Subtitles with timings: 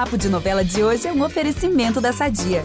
[0.00, 2.64] Papo de Novela de hoje é um oferecimento da Sadia.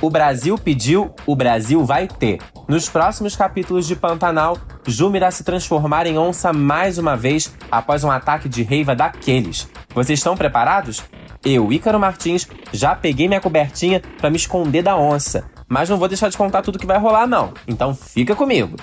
[0.00, 2.38] O Brasil pediu, o Brasil vai ter.
[2.68, 4.56] Nos próximos capítulos de Pantanal,
[4.86, 9.68] Juma irá se transformar em onça mais uma vez após um ataque de reiva daqueles.
[9.92, 11.02] Vocês estão preparados?
[11.44, 16.06] Eu, Ícaro Martins, já peguei minha cobertinha para me esconder da onça, mas não vou
[16.06, 17.52] deixar de contar tudo que vai rolar não.
[17.66, 18.76] Então fica comigo.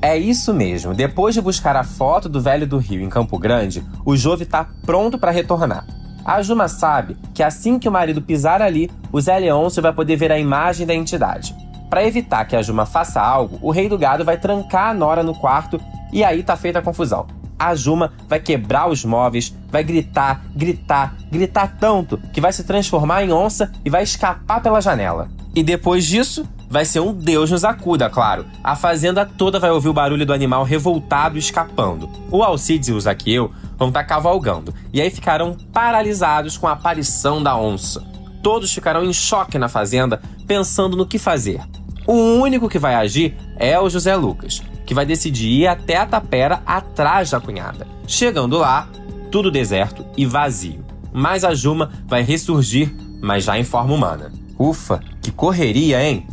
[0.00, 0.94] É isso mesmo.
[0.94, 4.68] Depois de buscar a foto do velho do Rio em Campo Grande, o Jove está
[4.86, 5.84] pronto para retornar.
[6.24, 10.14] A Juma sabe que assim que o marido pisar ali, o Zé Leôncio vai poder
[10.14, 11.56] ver a imagem da entidade.
[11.90, 15.22] Para evitar que a Juma faça algo, o rei do gado vai trancar a Nora
[15.22, 15.80] no quarto
[16.12, 17.26] e aí tá feita a confusão.
[17.58, 23.24] A Juma vai quebrar os móveis, vai gritar, gritar, gritar tanto que vai se transformar
[23.24, 25.28] em onça e vai escapar pela janela.
[25.56, 28.44] E depois disso, vai ser um Deus nos acuda, claro.
[28.62, 32.08] A fazenda toda vai ouvir o barulho do animal revoltado escapando.
[32.30, 36.72] O Alcides e o Zaqueu vão estar tá cavalgando, e aí ficarão paralisados com a
[36.72, 38.04] aparição da onça.
[38.42, 41.60] Todos ficarão em choque na fazenda, pensando no que fazer.
[42.06, 46.06] O único que vai agir é o José Lucas, que vai decidir ir até a
[46.06, 47.86] tapera atrás da cunhada.
[48.06, 48.88] Chegando lá,
[49.30, 50.84] tudo deserto e vazio.
[51.12, 54.32] Mas a Juma vai ressurgir, mas já em forma humana.
[54.58, 56.26] Ufa, que correria, hein?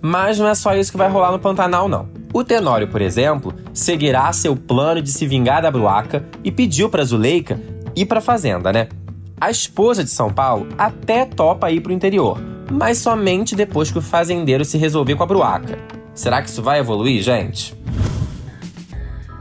[0.00, 2.08] Mas não é só isso que vai rolar no Pantanal, não.
[2.32, 7.04] O Tenório, por exemplo, seguirá seu plano de se vingar da Bruaca e pediu para
[7.04, 7.60] Zuleika
[7.96, 8.88] ir para a fazenda, né?
[9.40, 12.38] A esposa de São Paulo até topa ir para o interior,
[12.70, 15.78] mas somente depois que o fazendeiro se resolver com a Bruaca.
[16.14, 17.74] Será que isso vai evoluir, gente?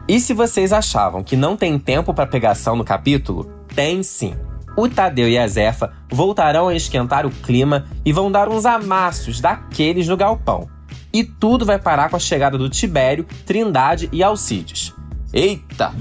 [0.07, 4.33] E se vocês achavam que não tem tempo para pegação no capítulo, tem sim
[4.77, 9.41] o Tadeu e a Zefa voltarão a esquentar o clima e vão dar uns amassos
[9.41, 10.69] daqueles no galpão.
[11.11, 14.93] E tudo vai parar com a chegada do Tibério, Trindade e Alcides.
[15.33, 15.91] Eita!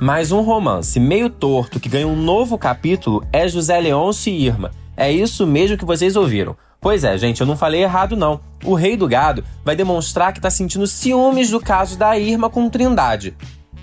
[0.00, 4.70] Mais um romance meio torto que ganha um novo capítulo é José Leôncio e Irma.
[4.96, 6.56] É isso mesmo que vocês ouviram.
[6.80, 8.40] Pois é, gente, eu não falei errado não.
[8.64, 12.70] O rei do gado vai demonstrar que tá sentindo ciúmes do caso da Irma com
[12.70, 13.36] Trindade.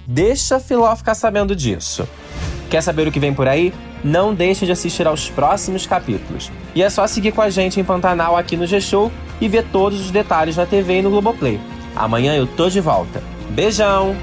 [0.07, 2.07] Deixa Filó ficar sabendo disso.
[2.75, 3.73] Quer saber o que vem por aí?
[4.03, 6.51] Não deixe de assistir aos próximos capítulos.
[6.75, 9.09] E é só seguir com a gente em Pantanal aqui no G-Show
[9.39, 11.57] e ver todos os detalhes na TV e no Globoplay.
[11.95, 13.23] Amanhã eu tô de volta.
[13.51, 14.13] Beijão!